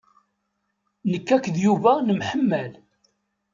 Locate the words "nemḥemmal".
2.07-2.71